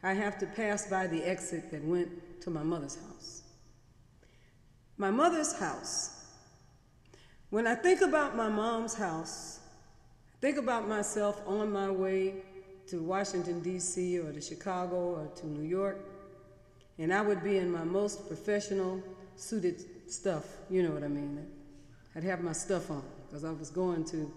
I 0.03 0.15
have 0.15 0.37
to 0.39 0.47
pass 0.47 0.89
by 0.89 1.07
the 1.07 1.23
exit 1.23 1.71
that 1.71 1.85
went 1.85 2.41
to 2.41 2.51
my 2.51 2.65
mother's 2.65 2.97
house. 2.97 3.43
My 4.97 5.13
mother's 5.13 5.57
house. 5.57 6.25
When 7.51 7.69
I 7.69 7.77
think 7.77 8.01
about 8.01 8.37
my 8.37 8.49
mom's 8.49 8.95
house, 8.95 9.61
think 10.41 10.59
about 10.59 10.89
myself 10.89 11.41
on 11.47 11.71
my 11.71 11.89
way 11.89 12.43
to 12.89 13.01
Washington, 13.01 13.61
D.C., 13.61 14.19
or 14.19 14.33
to 14.33 14.41
Chicago, 14.41 14.97
or 14.97 15.31
to 15.37 15.47
New 15.47 15.69
York, 15.69 16.01
and 16.99 17.15
I 17.15 17.21
would 17.21 17.45
be 17.45 17.59
in 17.59 17.71
my 17.71 17.85
most 17.85 18.27
professional 18.27 19.01
suited 19.37 20.11
stuff, 20.11 20.45
you 20.71 20.83
know 20.83 20.91
what 20.91 21.03
I 21.03 21.09
mean. 21.09 21.47
I'd 22.15 22.25
have 22.25 22.41
my 22.41 22.53
stuff 22.53 22.91
on 22.91 23.03
because 23.27 23.45
I 23.45 23.51
was 23.51 23.71
going 23.71 24.05
to 24.07 24.33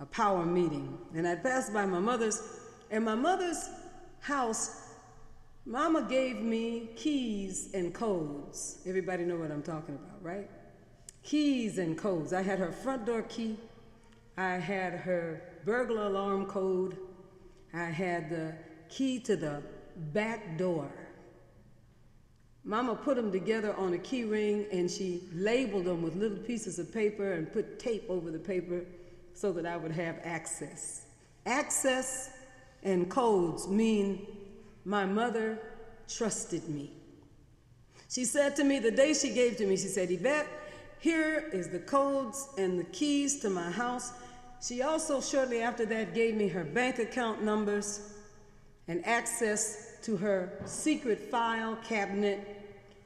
a 0.00 0.06
power 0.06 0.44
meeting. 0.44 0.98
And 1.14 1.26
I'd 1.26 1.42
pass 1.42 1.70
by 1.70 1.86
my 1.86 1.98
mother's, 1.98 2.42
and 2.90 3.04
my 3.04 3.14
mother's 3.14 3.68
house 4.20 4.86
Mama 5.68 6.06
gave 6.08 6.42
me 6.42 6.90
keys 6.94 7.70
and 7.74 7.92
codes. 7.92 8.78
Everybody 8.86 9.24
know 9.24 9.36
what 9.36 9.50
I'm 9.50 9.64
talking 9.64 9.96
about, 9.96 10.22
right? 10.22 10.48
Keys 11.24 11.78
and 11.78 11.98
codes. 11.98 12.32
I 12.32 12.40
had 12.40 12.60
her 12.60 12.70
front 12.70 13.04
door 13.04 13.22
key. 13.22 13.58
I 14.36 14.54
had 14.54 14.92
her 14.92 15.42
burglar 15.64 16.06
alarm 16.06 16.46
code. 16.46 16.96
I 17.74 17.86
had 17.86 18.30
the 18.30 18.54
key 18.88 19.18
to 19.20 19.34
the 19.34 19.60
back 20.12 20.56
door. 20.56 20.88
Mama 22.66 22.96
put 22.96 23.14
them 23.14 23.30
together 23.30 23.72
on 23.76 23.94
a 23.94 23.98
key 23.98 24.24
ring 24.24 24.66
and 24.72 24.90
she 24.90 25.22
labeled 25.32 25.84
them 25.84 26.02
with 26.02 26.16
little 26.16 26.36
pieces 26.36 26.80
of 26.80 26.92
paper 26.92 27.34
and 27.34 27.52
put 27.52 27.78
tape 27.78 28.04
over 28.08 28.32
the 28.32 28.40
paper 28.40 28.84
so 29.34 29.52
that 29.52 29.64
I 29.64 29.76
would 29.76 29.92
have 29.92 30.18
access. 30.24 31.06
Access 31.46 32.30
and 32.82 33.08
codes 33.08 33.68
mean 33.68 34.26
my 34.84 35.06
mother 35.06 35.60
trusted 36.08 36.68
me. 36.68 36.92
She 38.10 38.24
said 38.24 38.56
to 38.56 38.64
me 38.64 38.80
the 38.80 38.90
day 38.90 39.14
she 39.14 39.30
gave 39.30 39.56
to 39.58 39.66
me, 39.66 39.76
she 39.76 39.86
said, 39.86 40.10
Yvette, 40.10 40.48
here 40.98 41.48
is 41.52 41.68
the 41.68 41.78
codes 41.78 42.48
and 42.58 42.80
the 42.80 42.84
keys 42.84 43.38
to 43.40 43.50
my 43.50 43.70
house. 43.70 44.12
She 44.60 44.82
also, 44.82 45.20
shortly 45.20 45.60
after 45.60 45.86
that, 45.86 46.14
gave 46.14 46.34
me 46.34 46.48
her 46.48 46.64
bank 46.64 46.98
account 46.98 47.44
numbers 47.44 48.14
and 48.88 49.06
access 49.06 49.98
to 50.02 50.16
her 50.16 50.52
secret 50.64 51.30
file 51.30 51.76
cabinet. 51.84 52.55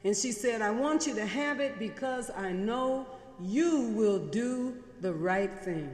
And 0.03 0.15
she 0.15 0.31
said, 0.31 0.61
I 0.61 0.71
want 0.71 1.05
you 1.05 1.15
to 1.15 1.25
have 1.25 1.59
it 1.59 1.77
because 1.77 2.31
I 2.31 2.51
know 2.51 3.05
you 3.39 3.89
will 3.89 4.19
do 4.19 4.75
the 5.01 5.13
right 5.13 5.51
thing. 5.51 5.91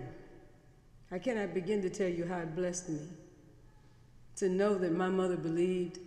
I 1.11 1.19
cannot 1.19 1.53
begin 1.53 1.81
to 1.81 1.89
tell 1.89 2.07
you 2.07 2.25
how 2.25 2.39
it 2.39 2.55
blessed 2.55 2.89
me 2.89 2.99
to 4.37 4.49
know 4.49 4.75
that 4.75 4.91
my 4.91 5.09
mother 5.09 5.37
believed 5.37 5.99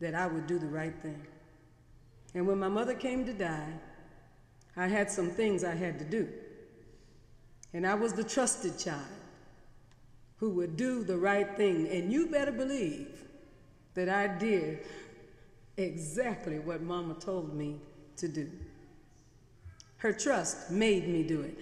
that 0.00 0.14
I 0.14 0.26
would 0.26 0.46
do 0.46 0.58
the 0.58 0.66
right 0.66 0.94
thing. 1.02 1.20
And 2.34 2.46
when 2.46 2.58
my 2.58 2.68
mother 2.68 2.94
came 2.94 3.24
to 3.26 3.32
die, 3.32 3.72
I 4.76 4.86
had 4.86 5.10
some 5.10 5.30
things 5.30 5.64
I 5.64 5.74
had 5.74 5.98
to 5.98 6.04
do. 6.04 6.28
And 7.72 7.86
I 7.86 7.94
was 7.94 8.12
the 8.12 8.24
trusted 8.24 8.78
child 8.78 9.04
who 10.38 10.50
would 10.50 10.76
do 10.76 11.02
the 11.02 11.16
right 11.16 11.56
thing. 11.56 11.88
And 11.88 12.12
you 12.12 12.26
better 12.28 12.52
believe 12.52 13.24
that 13.94 14.08
I 14.08 14.26
did 14.26 14.80
exactly 15.76 16.58
what 16.58 16.82
Mama 16.82 17.14
told 17.14 17.54
me 17.54 17.80
to 18.16 18.28
do. 18.28 18.50
Her 19.98 20.12
trust 20.12 20.70
made 20.70 21.08
me 21.08 21.22
do 21.22 21.40
it. 21.42 21.58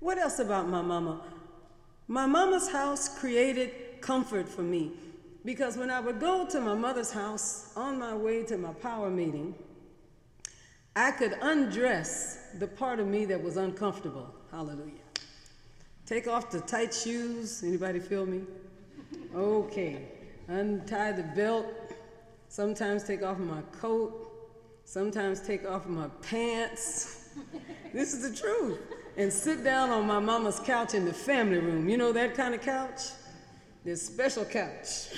What 0.00 0.18
else 0.18 0.38
about 0.38 0.68
my 0.68 0.82
mama? 0.82 1.20
My 2.08 2.26
mama's 2.26 2.70
house 2.70 3.18
created 3.18 4.00
comfort 4.00 4.48
for 4.48 4.62
me. 4.62 4.92
Because 5.44 5.76
when 5.76 5.90
I 5.90 6.00
would 6.00 6.18
go 6.18 6.46
to 6.46 6.60
my 6.60 6.74
mother's 6.74 7.12
house 7.12 7.72
on 7.76 7.98
my 7.98 8.14
way 8.14 8.42
to 8.44 8.56
my 8.58 8.72
power 8.72 9.10
meeting, 9.10 9.54
I 10.96 11.12
could 11.12 11.36
undress 11.40 12.38
the 12.58 12.66
part 12.66 12.98
of 12.98 13.06
me 13.06 13.26
that 13.26 13.42
was 13.42 13.56
uncomfortable. 13.56 14.34
Hallelujah. 14.50 14.92
Take 16.06 16.26
off 16.26 16.50
the 16.50 16.60
tight 16.60 16.94
shoes. 16.94 17.62
Anybody 17.62 18.00
feel 18.00 18.26
me? 18.26 18.42
Okay. 19.34 20.08
Untie 20.48 21.12
the 21.12 21.22
belt. 21.22 21.66
Sometimes 22.56 23.04
take 23.04 23.22
off 23.22 23.36
my 23.36 23.60
coat. 23.70 24.32
Sometimes 24.86 25.40
take 25.40 25.68
off 25.68 25.86
my 25.86 26.08
pants. 26.22 27.28
this 27.92 28.14
is 28.14 28.30
the 28.30 28.34
truth. 28.34 28.78
And 29.18 29.30
sit 29.30 29.62
down 29.62 29.90
on 29.90 30.06
my 30.06 30.20
mama's 30.20 30.58
couch 30.60 30.94
in 30.94 31.04
the 31.04 31.12
family 31.12 31.58
room. 31.58 31.86
You 31.86 31.98
know 31.98 32.12
that 32.12 32.34
kind 32.34 32.54
of 32.54 32.62
couch? 32.62 33.02
This 33.84 34.00
special 34.06 34.46
couch 34.46 35.08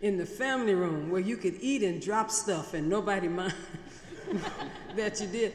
in 0.00 0.18
the 0.18 0.26
family 0.26 0.74
room 0.74 1.10
where 1.10 1.20
you 1.20 1.36
could 1.36 1.54
eat 1.60 1.84
and 1.84 2.02
drop 2.02 2.28
stuff 2.28 2.74
and 2.74 2.88
nobody 2.88 3.28
mind 3.40 3.54
that 4.96 5.20
you 5.20 5.28
did. 5.28 5.54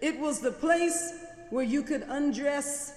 It 0.00 0.20
was 0.20 0.38
the 0.38 0.52
place 0.52 1.14
where 1.50 1.64
you 1.64 1.82
could 1.82 2.02
undress 2.02 2.94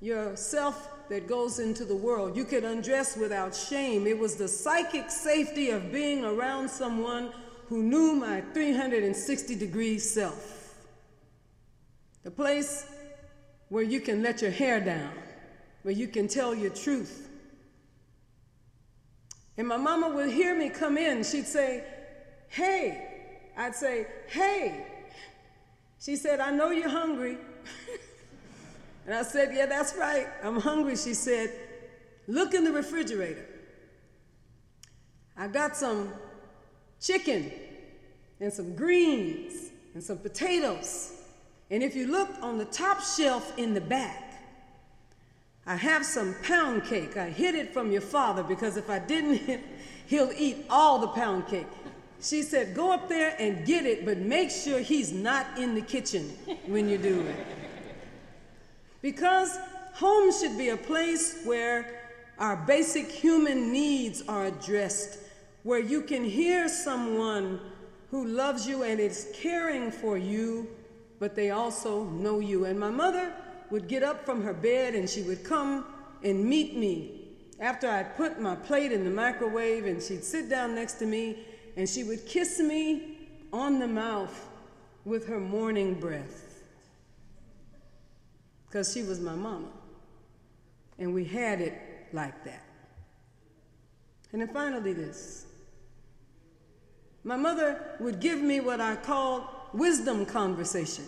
yourself 0.00 0.88
that 1.12 1.28
goes 1.28 1.58
into 1.58 1.84
the 1.84 1.94
world. 1.94 2.34
You 2.34 2.46
could 2.46 2.64
undress 2.64 3.18
without 3.18 3.54
shame. 3.54 4.06
It 4.06 4.18
was 4.18 4.36
the 4.36 4.48
psychic 4.48 5.10
safety 5.10 5.68
of 5.68 5.92
being 5.92 6.24
around 6.24 6.70
someone 6.70 7.32
who 7.68 7.82
knew 7.82 8.14
my 8.14 8.40
360 8.54 9.54
degree 9.54 9.98
self. 9.98 10.74
The 12.22 12.30
place 12.30 12.86
where 13.68 13.82
you 13.82 14.00
can 14.00 14.22
let 14.22 14.40
your 14.40 14.52
hair 14.52 14.80
down, 14.80 15.12
where 15.82 15.92
you 15.92 16.08
can 16.08 16.28
tell 16.28 16.54
your 16.54 16.70
truth. 16.70 17.28
And 19.58 19.68
my 19.68 19.76
mama 19.76 20.08
would 20.08 20.30
hear 20.30 20.56
me 20.56 20.70
come 20.70 20.96
in. 20.96 21.24
She'd 21.24 21.46
say, 21.46 21.84
Hey. 22.48 23.50
I'd 23.54 23.74
say, 23.74 24.06
Hey. 24.28 24.86
She 26.00 26.16
said, 26.16 26.40
I 26.40 26.52
know 26.52 26.70
you're 26.70 26.88
hungry. 26.88 27.36
and 29.06 29.14
I 29.14 29.22
said, 29.22 29.54
Yeah, 29.54 29.66
that's 29.66 29.94
right. 29.96 30.26
I'm 30.42 30.60
hungry. 30.60 30.96
She 30.96 31.14
said, 31.14 31.52
Look 32.28 32.54
in 32.54 32.64
the 32.64 32.72
refrigerator. 32.72 33.46
I 35.36 35.48
got 35.48 35.76
some 35.76 36.12
chicken 37.00 37.50
and 38.40 38.52
some 38.52 38.74
greens 38.74 39.70
and 39.94 40.02
some 40.02 40.18
potatoes. 40.18 41.12
And 41.70 41.82
if 41.82 41.96
you 41.96 42.06
look 42.06 42.28
on 42.42 42.58
the 42.58 42.64
top 42.66 43.02
shelf 43.02 43.58
in 43.58 43.74
the 43.74 43.80
back, 43.80 44.32
I 45.66 45.76
have 45.76 46.04
some 46.04 46.34
pound 46.42 46.84
cake. 46.84 47.16
I 47.16 47.30
hid 47.30 47.54
it 47.54 47.72
from 47.72 47.90
your 47.90 48.00
father 48.00 48.42
because 48.42 48.76
if 48.76 48.90
I 48.90 48.98
didn't, 48.98 49.60
he'll 50.06 50.32
eat 50.36 50.66
all 50.68 50.98
the 50.98 51.08
pound 51.08 51.46
cake. 51.48 51.66
She 52.20 52.42
said, 52.42 52.74
Go 52.74 52.92
up 52.92 53.08
there 53.08 53.34
and 53.38 53.66
get 53.66 53.84
it, 53.84 54.04
but 54.04 54.18
make 54.18 54.50
sure 54.50 54.78
he's 54.78 55.12
not 55.12 55.58
in 55.58 55.74
the 55.74 55.80
kitchen 55.80 56.28
when 56.66 56.88
you 56.88 56.98
do 56.98 57.22
it. 57.22 57.46
Because 59.02 59.58
home 59.92 60.32
should 60.32 60.56
be 60.56 60.70
a 60.70 60.76
place 60.76 61.42
where 61.44 62.00
our 62.38 62.56
basic 62.56 63.10
human 63.10 63.72
needs 63.72 64.22
are 64.26 64.46
addressed, 64.46 65.18
where 65.64 65.80
you 65.80 66.02
can 66.02 66.24
hear 66.24 66.68
someone 66.68 67.60
who 68.10 68.26
loves 68.26 68.66
you 68.66 68.84
and 68.84 68.98
is 68.98 69.30
caring 69.34 69.90
for 69.90 70.16
you, 70.16 70.68
but 71.18 71.34
they 71.34 71.50
also 71.50 72.04
know 72.04 72.38
you. 72.38 72.64
And 72.64 72.78
my 72.80 72.90
mother 72.90 73.32
would 73.70 73.88
get 73.88 74.02
up 74.02 74.24
from 74.24 74.42
her 74.42 74.54
bed 74.54 74.94
and 74.94 75.08
she 75.08 75.22
would 75.22 75.44
come 75.44 75.84
and 76.22 76.44
meet 76.44 76.76
me 76.76 77.18
after 77.60 77.88
I'd 77.88 78.16
put 78.16 78.40
my 78.40 78.56
plate 78.56 78.90
in 78.90 79.04
the 79.04 79.10
microwave, 79.10 79.86
and 79.86 80.02
she'd 80.02 80.24
sit 80.24 80.48
down 80.48 80.74
next 80.74 80.94
to 80.94 81.06
me 81.06 81.38
and 81.76 81.88
she 81.88 82.02
would 82.02 82.26
kiss 82.26 82.58
me 82.58 83.18
on 83.52 83.78
the 83.78 83.86
mouth 83.86 84.48
with 85.04 85.26
her 85.28 85.38
morning 85.40 85.94
breath. 85.94 86.51
Because 88.72 88.90
she 88.90 89.02
was 89.02 89.20
my 89.20 89.34
mama. 89.34 89.68
And 90.98 91.12
we 91.12 91.26
had 91.26 91.60
it 91.60 91.74
like 92.14 92.42
that. 92.44 92.64
And 94.32 94.40
then 94.40 94.48
finally, 94.48 94.94
this 94.94 95.44
my 97.22 97.36
mother 97.36 97.80
would 98.00 98.18
give 98.18 98.40
me 98.40 98.60
what 98.60 98.80
I 98.80 98.96
called 98.96 99.44
wisdom 99.74 100.24
conversation. 100.24 101.04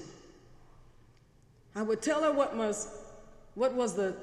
I 1.75 1.83
would 1.83 2.03
tell 2.03 2.23
her 2.23 2.33
what 2.33 2.55
was, 2.55 2.87
what 3.55 3.73
was 3.73 3.95
the 3.95 4.15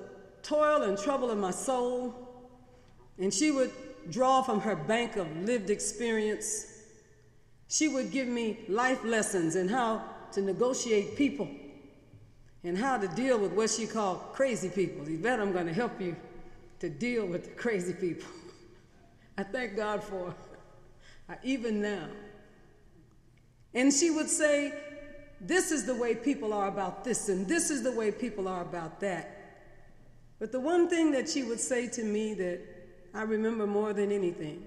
toil 0.41 0.84
and 0.84 0.97
trouble 0.97 1.32
of 1.32 1.38
my 1.38 1.51
soul, 1.51 2.15
and 3.17 3.34
she 3.34 3.51
would 3.51 3.71
draw 4.10 4.41
from 4.41 4.62
her 4.62 4.75
bank 4.75 5.17
of 5.17 5.36
lived 5.36 5.69
experience. 5.69 6.65
She 7.67 7.89
would 7.89 8.12
give 8.12 8.27
me 8.27 8.60
life 8.69 9.04
lessons 9.04 9.58
in 9.58 9.67
how 9.67 10.04
to 10.32 10.41
negotiate 10.41 11.17
people 11.17 11.49
and 12.63 12.78
how 12.78 12.97
to 12.97 13.08
deal 13.08 13.39
with 13.39 13.54
what 13.54 13.69
she 13.69 13.88
called 13.88 14.21
crazy 14.34 14.69
people. 14.69 15.08
You 15.10 15.17
bet 15.17 15.39
I'm 15.39 15.52
going 15.52 15.67
to 15.67 15.74
help 15.74 16.00
you 16.00 16.15
to 16.80 16.89
deal 16.89 17.26
with 17.26 17.45
the 17.45 17.52
crazy 17.52 17.93
people. 17.93 18.30
I 19.38 19.43
thank 19.43 19.76
God 19.76 20.04
for 20.04 20.34
even 21.43 21.82
now. 21.82 22.08
And 23.74 23.93
she 23.93 24.10
would 24.10 24.30
say, 24.30 24.74
This 25.39 25.71
is 25.71 25.86
the 25.86 25.95
way 25.95 26.15
people 26.15 26.54
are 26.54 26.67
about 26.67 27.04
this, 27.04 27.30
and 27.30 27.47
this 27.47 27.69
is 27.69 27.84
the 27.84 27.91
way 27.91 28.12
people 28.12 28.47
are 28.47 28.62
about 28.62 29.00
that. 29.00 29.38
But 30.39 30.52
the 30.52 30.60
one 30.60 30.89
thing 30.89 31.12
that 31.12 31.30
she 31.30 31.43
would 31.43 31.60
say 31.60 31.88
to 31.89 32.04
me 32.04 32.34
that 32.36 32.60
I 33.13 33.24
remember 33.24 33.67
more 33.67 33.93
than 33.93 34.12
anything, 34.12 34.63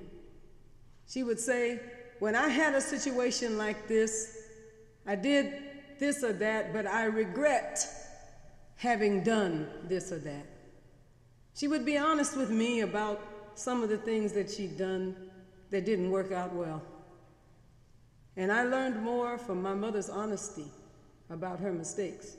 she 1.07 1.23
would 1.23 1.41
say, 1.41 1.81
When 2.19 2.35
I 2.35 2.49
had 2.49 2.75
a 2.75 2.81
situation 2.81 3.59
like 3.59 3.87
this, 3.89 4.39
I 5.07 5.17
did 5.17 5.53
this 6.05 6.23
or 6.23 6.35
that, 6.35 6.73
but 6.75 6.87
I 6.87 7.05
regret 7.05 7.87
having 8.77 9.23
done 9.23 9.67
this 9.85 10.13
or 10.13 10.19
that. 10.19 10.47
She 11.55 11.67
would 11.67 11.87
be 11.87 11.97
honest 11.97 12.37
with 12.37 12.51
me 12.51 12.81
about 12.81 13.23
some 13.55 13.83
of 13.83 13.89
the 13.89 13.97
things 13.97 14.33
that 14.33 14.51
she'd 14.51 14.77
done 14.77 15.17
that 15.71 15.87
didn't 15.87 16.11
work 16.11 16.31
out 16.31 16.55
well. 16.55 16.83
And 18.37 18.53
I 18.53 18.65
learned 18.65 19.03
more 19.03 19.39
from 19.39 19.63
my 19.63 19.73
mother's 19.73 20.11
honesty 20.11 20.67
about 21.31 21.59
her 21.61 21.73
mistakes 21.73 22.37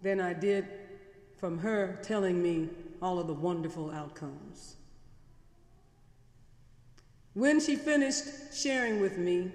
than 0.00 0.20
I 0.20 0.32
did 0.32 0.66
from 1.36 1.58
her 1.58 1.98
telling 2.02 2.40
me 2.40 2.68
all 3.02 3.18
of 3.18 3.26
the 3.26 3.34
wonderful 3.34 3.90
outcomes. 3.90 4.76
When 7.32 7.58
she 7.58 7.74
finished 7.74 8.54
sharing 8.54 9.00
with 9.00 9.18
me, 9.18 9.50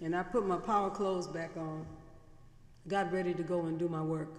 and 0.00 0.16
I 0.16 0.22
put 0.22 0.46
my 0.46 0.56
power 0.56 0.88
clothes 0.88 1.26
back 1.26 1.50
on, 1.56 1.84
got 2.88 3.12
ready 3.12 3.34
to 3.34 3.42
go 3.42 3.66
and 3.66 3.78
do 3.78 3.88
my 3.88 4.02
work. 4.02 4.34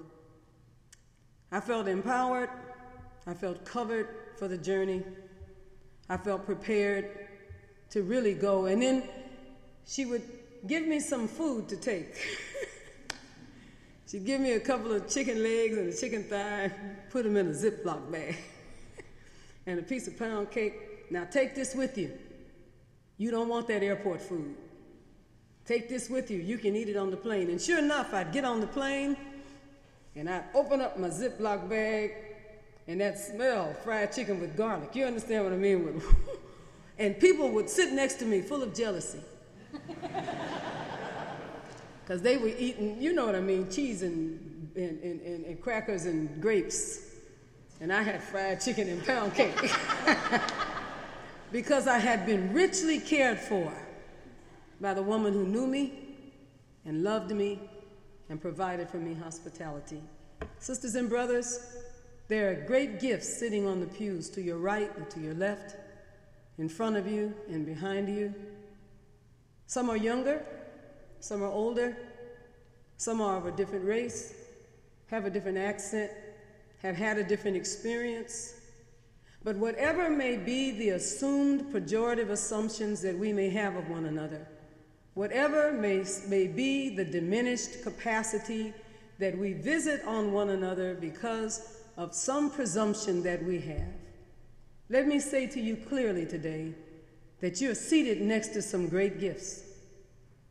I 1.52 1.60
felt 1.60 1.88
empowered, 1.88 2.50
I 3.26 3.34
felt 3.34 3.64
covered 3.66 4.08
for 4.38 4.48
the 4.48 4.58
journey, 4.58 5.04
I 6.10 6.18
felt 6.18 6.46
prepared 6.46 7.28
to 7.92 8.04
really 8.04 8.34
go. 8.34 8.66
And 8.66 8.82
then 8.82 9.04
she 9.86 10.06
would 10.06 10.24
give 10.68 10.86
me 10.86 11.00
some 11.00 11.28
food 11.28 11.70
to 11.70 11.78
take. 11.78 12.16
She'd 14.08 14.26
give 14.26 14.42
me 14.42 14.54
a 14.54 14.60
couple 14.60 14.92
of 14.92 15.08
chicken 15.08 15.44
legs 15.44 15.78
and 15.78 15.94
a 15.94 15.96
chicken 15.96 16.24
thigh, 16.24 16.72
put 17.12 17.24
them 17.24 17.38
in 17.38 17.48
a 17.48 17.52
Ziploc 17.52 18.12
bag, 18.12 18.38
and 19.68 19.80
a 19.80 19.84
piece 19.84 20.08
of 20.08 20.18
pound 20.18 20.50
cake. 20.50 21.12
Now 21.12 21.26
take 21.26 21.54
this 21.54 21.76
with 21.76 21.98
you. 21.98 22.18
You 23.18 23.32
don't 23.32 23.50
want 23.50 23.68
that 23.68 23.84
airport 23.84 24.22
food. 24.22 24.56
Take 25.70 25.88
this 25.88 26.10
with 26.10 26.32
you. 26.32 26.40
You 26.40 26.58
can 26.58 26.76
eat 26.76 26.90
it 26.90 26.98
on 26.98 27.12
the 27.12 27.16
plane. 27.16 27.52
And 27.52 27.62
sure 27.62 27.78
enough, 27.78 28.12
I'd 28.12 28.32
get 28.32 28.44
on 28.44 28.60
the 28.60 28.66
plane 28.66 29.16
and 30.16 30.28
I'd 30.28 30.46
open 30.56 30.82
up 30.82 30.98
my 30.98 31.10
Ziploc 31.10 31.70
bag 31.70 32.12
and 32.88 33.00
that 33.02 33.20
smell 33.20 33.76
fried 33.84 34.12
chicken 34.12 34.42
with 34.42 34.58
garlic. 34.58 34.96
You 34.96 35.06
understand 35.06 35.44
what 35.44 35.54
I 35.54 35.58
mean 35.58 36.02
And 36.98 37.20
people 37.20 37.52
would 37.52 37.70
sit 37.70 37.94
next 37.94 38.16
to 38.16 38.26
me 38.26 38.42
full 38.42 38.64
of 38.64 38.74
jealousy. 38.74 39.20
Because 42.04 42.24
they 42.24 42.38
were 42.38 42.48
eating, 42.48 43.00
you 43.00 43.14
know 43.14 43.28
what 43.28 43.36
I 43.36 43.40
mean, 43.40 43.70
cheese 43.70 44.02
and, 44.02 44.72
and, 44.76 45.00
and, 45.04 45.46
and, 45.46 45.62
crackers 45.62 46.06
and 46.06 46.42
grapes. 46.42 47.02
And 47.80 47.94
I 47.94 48.02
had 48.02 48.24
fried 48.24 48.62
chicken 48.62 48.90
and 48.90 49.06
pound 49.06 49.36
cake. 49.36 49.72
because 51.52 51.86
I 51.86 52.00
had 52.00 52.26
been 52.26 52.52
richly 52.52 53.00
cared 53.00 53.38
for 53.38 53.72
by 54.82 54.94
the 54.94 55.04
woman 55.04 55.34
who 55.34 55.46
knew 55.46 55.68
me 55.68 55.94
and 56.86 57.04
loved 57.04 57.32
me 57.32 57.60
and 58.30 58.42
provided 58.42 58.90
for 58.90 58.98
me 58.98 59.14
hospitality. 59.14 60.02
Sisters 60.60 60.96
and 60.96 61.10
brothers, 61.10 61.78
there 62.28 62.52
are 62.52 62.56
great 62.56 63.00
gifts 63.00 63.28
sitting 63.38 63.68
on 63.68 63.80
the 63.80 63.88
pews 63.88 64.30
to 64.30 64.42
your 64.42 64.58
right 64.58 64.96
and 64.98 65.10
to 65.10 65.20
your 65.20 65.34
left 65.34 65.76
in 66.58 66.70
front 66.70 66.96
of 66.96 67.08
you 67.08 67.34
and 67.50 67.66
behind 67.66 68.08
you. 68.08 68.34
Some 69.66 69.90
are 69.90 69.98
younger, 69.98 70.46
some 71.20 71.42
are 71.42 71.52
older, 71.52 71.98
some 72.98 73.22
are 73.22 73.38
of 73.38 73.46
a 73.46 73.52
different 73.52 73.86
race, 73.86 74.34
have 75.08 75.26
a 75.26 75.30
different 75.30 75.58
accent, 75.58 76.12
have 76.82 76.96
had 76.96 77.18
a 77.18 77.24
different 77.24 77.58
experience. 77.58 78.54
But 79.44 79.56
whatever 79.56 80.10
may 80.10 80.38
be 80.38 80.72
the 80.72 80.90
assumed 80.90 81.74
pejorative 81.74 82.30
assumptions 82.30 83.02
that 83.02 83.18
we 83.18 83.32
may 83.32 83.50
have 83.50 83.76
of 83.76 83.90
one 83.90 84.06
another, 84.06 84.46
Whatever 85.14 85.72
may, 85.72 86.06
may 86.28 86.48
be 86.48 86.96
the 86.96 87.06
diminished 87.06 87.84
capacity 87.84 88.74
that 89.18 89.38
we 89.38 89.54
visit 89.54 90.04
on 90.06 90.32
one 90.32 90.50
another 90.50 90.96
because 90.96 91.78
of 91.98 92.16
some 92.16 92.50
presumption 92.50 93.22
that 93.24 93.44
we 93.44 93.60
have, 93.60 93.94
let 94.90 95.08
me 95.08 95.20
say 95.20 95.46
to 95.48 95.60
you 95.60 95.76
clearly 95.76 96.26
today 96.26 96.74
that 97.42 97.62
you're 97.62 97.76
seated 97.76 98.22
next 98.22 98.50
to 98.50 98.62
some 98.62 98.88
great 98.88 99.20
gifts. 99.20 99.64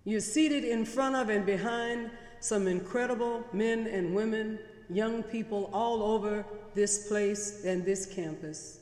You're 0.04 0.20
seated 0.20 0.64
in 0.64 0.84
front 0.84 1.16
of 1.16 1.28
and 1.28 1.44
behind 1.44 2.10
some 2.40 2.66
incredible 2.66 3.44
men 3.52 3.86
and 3.86 4.14
women, 4.14 4.58
young 4.88 5.22
people 5.22 5.70
all 5.72 6.02
over 6.02 6.44
this 6.74 7.08
place 7.08 7.64
and 7.64 7.84
this 7.84 8.06
campus. 8.06 8.78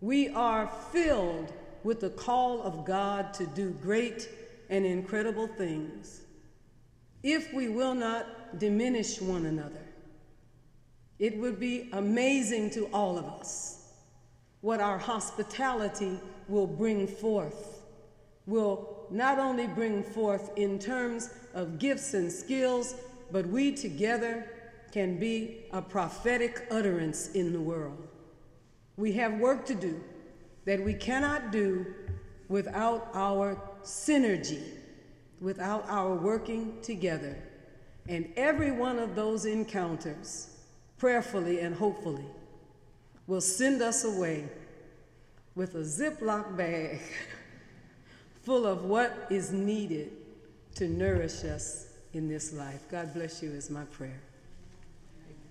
We 0.00 0.28
are 0.28 0.70
filled 0.92 1.52
with 1.82 2.00
the 2.00 2.10
call 2.10 2.62
of 2.62 2.84
God 2.84 3.34
to 3.34 3.46
do 3.46 3.70
great 3.70 4.28
and 4.70 4.84
incredible 4.84 5.46
things. 5.46 6.22
If 7.22 7.52
we 7.52 7.68
will 7.68 7.94
not 7.94 8.58
diminish 8.58 9.20
one 9.20 9.46
another, 9.46 9.86
it 11.18 11.36
would 11.38 11.58
be 11.58 11.88
amazing 11.92 12.70
to 12.70 12.86
all 12.92 13.18
of 13.18 13.24
us 13.24 13.92
what 14.60 14.80
our 14.80 14.98
hospitality 14.98 16.18
will 16.48 16.66
bring 16.66 17.06
forth, 17.06 17.82
will 18.46 19.06
not 19.10 19.38
only 19.38 19.66
bring 19.66 20.02
forth 20.02 20.50
in 20.56 20.78
terms 20.78 21.30
of 21.54 21.78
gifts 21.78 22.14
and 22.14 22.30
skills, 22.30 22.94
but 23.30 23.46
we 23.46 23.72
together 23.72 24.50
can 24.92 25.18
be 25.18 25.64
a 25.72 25.82
prophetic 25.82 26.66
utterance 26.70 27.30
in 27.32 27.52
the 27.52 27.60
world. 27.60 28.08
We 28.96 29.12
have 29.12 29.34
work 29.34 29.66
to 29.66 29.74
do 29.74 30.02
that 30.64 30.82
we 30.82 30.94
cannot 30.94 31.52
do 31.52 31.86
without 32.48 33.08
our 33.14 33.54
synergy, 33.86 34.62
without 35.40 35.84
our 35.88 36.14
working 36.14 36.76
together. 36.82 37.36
And 38.08 38.32
every 38.36 38.70
one 38.70 38.98
of 38.98 39.14
those 39.14 39.44
encounters, 39.44 40.50
prayerfully 40.98 41.60
and 41.60 41.74
hopefully, 41.74 42.24
will 43.26 43.40
send 43.40 43.82
us 43.82 44.04
away 44.04 44.48
with 45.54 45.74
a 45.74 45.80
Ziploc 45.80 46.56
bag 46.56 47.00
full 48.42 48.66
of 48.66 48.84
what 48.84 49.26
is 49.30 49.50
needed 49.50 50.12
to 50.76 50.88
nourish 50.88 51.44
us 51.44 51.94
in 52.12 52.28
this 52.28 52.52
life. 52.52 52.82
God 52.90 53.12
bless 53.14 53.42
you, 53.42 53.50
is 53.50 53.70
my 53.70 53.84
prayer. 53.84 54.20